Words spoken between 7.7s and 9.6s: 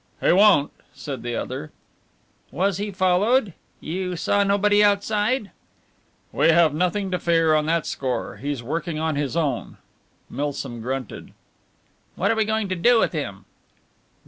score. He's working on his